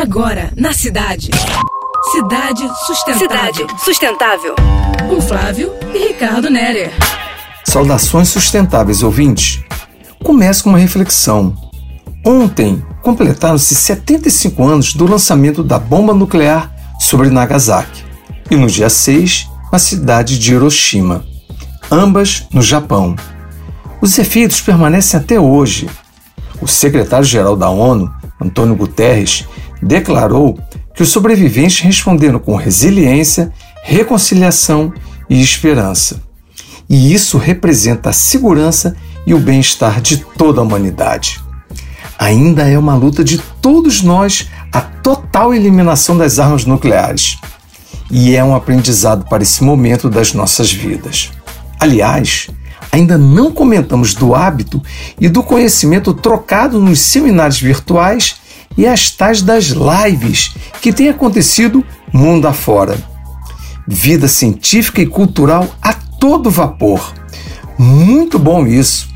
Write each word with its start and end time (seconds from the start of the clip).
Agora, 0.00 0.52
na 0.56 0.72
cidade. 0.72 1.28
Cidade 2.12 2.70
Sustentável. 2.86 3.18
Cidade 3.18 3.66
Sustentável. 3.84 4.54
Com 5.08 5.20
Flávio 5.20 5.72
e 5.92 5.98
Ricardo 6.06 6.48
Nerer. 6.48 6.92
Saudações 7.64 8.28
sustentáveis, 8.28 9.02
ouvintes. 9.02 9.60
Começa 10.22 10.62
com 10.62 10.68
uma 10.68 10.78
reflexão. 10.78 11.52
Ontem 12.24 12.80
completaram-se 13.02 13.74
75 13.74 14.64
anos 14.64 14.94
do 14.94 15.04
lançamento 15.04 15.64
da 15.64 15.80
bomba 15.80 16.14
nuclear 16.14 16.72
sobre 17.00 17.28
Nagasaki 17.28 18.04
e 18.52 18.54
no 18.54 18.68
dia 18.68 18.88
6, 18.88 19.50
na 19.72 19.80
cidade 19.80 20.38
de 20.38 20.54
Hiroshima, 20.54 21.24
ambas 21.90 22.46
no 22.52 22.62
Japão. 22.62 23.16
Os 24.00 24.16
efeitos 24.16 24.60
permanecem 24.60 25.18
até 25.18 25.40
hoje. 25.40 25.90
O 26.62 26.68
secretário-geral 26.68 27.56
da 27.56 27.68
ONU, 27.68 28.08
Antônio 28.40 28.76
Guterres, 28.76 29.44
declarou 29.82 30.58
que 30.94 31.02
os 31.02 31.10
sobreviventes 31.10 31.80
responderam 31.80 32.38
com 32.38 32.56
resiliência, 32.56 33.52
reconciliação 33.82 34.92
e 35.28 35.40
esperança. 35.40 36.20
E 36.88 37.12
isso 37.12 37.38
representa 37.38 38.10
a 38.10 38.12
segurança 38.12 38.96
e 39.26 39.34
o 39.34 39.38
bem-estar 39.38 40.00
de 40.00 40.18
toda 40.18 40.60
a 40.60 40.64
humanidade. 40.64 41.40
Ainda 42.18 42.66
é 42.66 42.78
uma 42.78 42.96
luta 42.96 43.22
de 43.22 43.38
todos 43.60 44.02
nós 44.02 44.48
a 44.72 44.80
total 44.80 45.54
eliminação 45.54 46.16
das 46.16 46.38
armas 46.38 46.64
nucleares. 46.64 47.38
E 48.10 48.34
é 48.34 48.42
um 48.42 48.54
aprendizado 48.56 49.26
para 49.28 49.42
esse 49.42 49.62
momento 49.62 50.08
das 50.08 50.32
nossas 50.32 50.72
vidas. 50.72 51.30
Aliás, 51.78 52.48
ainda 52.90 53.16
não 53.16 53.52
comentamos 53.52 54.14
do 54.14 54.34
hábito 54.34 54.82
e 55.20 55.28
do 55.28 55.42
conhecimento 55.42 56.12
trocado 56.12 56.80
nos 56.80 57.00
seminários 57.00 57.60
virtuais 57.60 58.36
e 58.78 58.86
as 58.86 59.10
tais 59.10 59.42
das 59.42 59.64
lives 59.70 60.54
que 60.80 60.92
têm 60.92 61.08
acontecido 61.08 61.84
mundo 62.12 62.46
afora. 62.46 62.96
Vida 63.86 64.28
científica 64.28 65.02
e 65.02 65.06
cultural 65.06 65.68
a 65.82 65.92
todo 65.92 66.48
vapor. 66.48 67.12
Muito 67.76 68.38
bom 68.38 68.64
isso. 68.64 69.08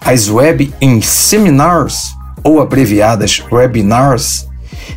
As 0.00 0.28
web 0.28 0.74
em 0.80 1.00
seminars, 1.00 2.12
ou 2.42 2.60
abreviadas 2.60 3.42
webinars, 3.50 4.48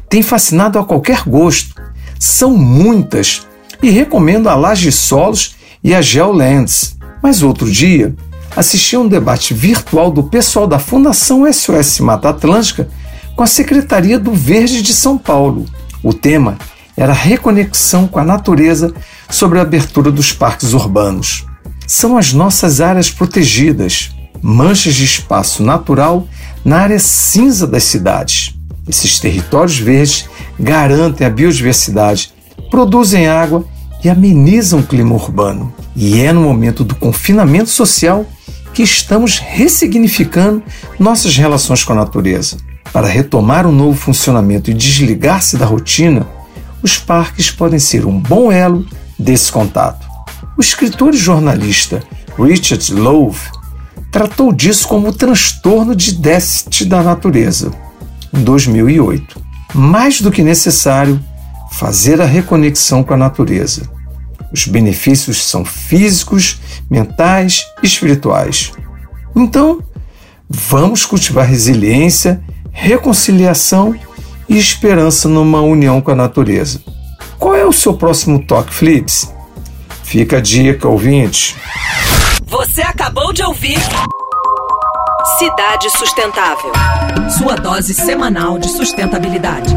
têm 0.09 0.23
fascinado 0.23 0.80
a 0.80 0.84
qualquer 0.84 1.22
gosto. 1.28 1.80
São 2.19 2.58
muitas 2.58 3.45
e 3.84 3.91
recomendo 3.91 4.50
a 4.50 4.56
Laje 4.56 4.91
Solos 4.91 5.56
e 5.84 5.94
a 5.94 6.02
Geolands. 6.02 6.97
Mas 7.22 7.44
outro 7.44 7.69
dia, 7.72 8.16
assisti 8.56 8.95
a 8.95 9.00
um 9.00 9.08
debate 9.08 9.53
virtual 9.53 10.09
do 10.09 10.23
pessoal 10.23 10.66
da 10.66 10.80
Fundação 10.80 11.45
SOS 11.52 12.00
Mata 12.00 12.30
Atlântica 12.30 12.89
com 13.38 13.43
a 13.43 13.47
Secretaria 13.47 14.17
do 14.17 14.33
Verde 14.33 14.81
de 14.81 14.91
São 14.91 15.16
Paulo. 15.16 15.67
O 16.02 16.11
tema 16.11 16.57
era 16.97 17.13
reconexão 17.13 18.07
com 18.07 18.17
a 18.17 18.23
natureza 18.23 18.91
sobre 19.29 19.59
a 19.59 19.61
abertura 19.61 20.11
dos 20.11 20.33
parques 20.33 20.73
urbanos. 20.73 21.45
São 21.85 22.17
as 22.17 22.33
nossas 22.33 22.81
áreas 22.81 23.11
protegidas, 23.11 24.09
manchas 24.41 24.95
de 24.95 25.05
espaço 25.05 25.61
natural 25.61 26.27
na 26.66 26.79
área 26.79 26.97
cinza 26.97 27.67
das 27.67 27.83
cidades. 27.83 28.55
Esses 28.89 29.19
territórios 29.19 29.77
verdes 29.77 30.27
garantem 30.59 31.27
a 31.27 31.29
biodiversidade, 31.29 32.33
produzem 32.72 33.27
água 33.27 33.63
e 34.03 34.09
amenizam 34.09 34.79
o 34.79 34.83
clima 34.83 35.13
urbano. 35.13 35.72
E 35.95 36.22
é 36.22 36.33
no 36.33 36.41
momento 36.41 36.83
do 36.83 36.95
confinamento 36.95 37.69
social 37.69 38.25
que 38.73 38.81
estamos 38.81 39.38
ressignificando 39.38 40.63
nossas 40.97 41.38
relações 41.38 41.83
com 41.83 41.94
a 41.94 41.97
natureza. 41.97 42.57
Para 42.91 43.07
retomar 43.07 43.66
um 43.66 43.71
novo 43.71 43.97
funcionamento 43.97 44.71
e 44.71 44.73
desligar-se 44.73 45.57
da 45.57 45.66
rotina, 45.66 46.27
os 46.81 46.97
parques 46.97 47.52
podem 47.52 47.79
ser 47.79 48.05
um 48.05 48.19
bom 48.19 48.52
elo 48.52 48.85
desse 49.17 49.52
contato. 49.52 50.07
O 50.57 50.61
escritor 50.61 51.13
e 51.13 51.17
jornalista 51.17 52.02
Richard 52.38 52.94
Louv 52.94 53.38
tratou 54.12 54.51
disso 54.51 54.88
como 54.88 55.09
o 55.09 55.13
transtorno 55.13 55.95
de 55.95 56.13
déficit 56.13 56.85
da 56.85 57.03
natureza, 57.03 57.72
em 58.34 58.44
2008. 58.44 59.41
Mais 59.73 60.22
do 60.22 60.31
que 60.31 60.41
necessário, 60.41 61.19
fazer 61.72 62.22
a 62.22 62.25
reconexão 62.25 63.03
com 63.03 63.13
a 63.13 63.17
natureza. 63.17 63.89
Os 64.51 64.66
benefícios 64.66 65.44
são 65.44 65.66
físicos, 65.66 66.59
mentais 66.89 67.66
e 67.83 67.85
espirituais. 67.85 68.72
Então, 69.35 69.83
vamos 70.50 71.06
cultivar 71.06 71.45
resiliência 71.45 72.41
reconciliação 72.77 73.99
e 74.47 74.55
esperança 74.55 75.27
numa 75.27 75.61
união 75.61 75.99
com 75.99 76.11
a 76.11 76.15
natureza. 76.15 76.79
Qual 77.39 77.55
é 77.55 77.65
o 77.65 77.73
seu 77.73 77.95
próximo 77.95 78.45
toque, 78.45 78.73
Flips? 78.73 79.33
Fica 80.03 80.38
a 80.38 80.41
dica, 80.41 80.88
ouvinte. 80.88 81.55
Você 82.45 82.81
acabou 82.81 83.33
de 83.33 83.43
ouvir 83.43 83.79
Cidade 85.39 85.89
Sustentável. 85.97 86.71
Sua 87.38 87.55
dose 87.55 87.93
semanal 87.93 88.57
de 88.59 88.69
sustentabilidade. 88.69 89.75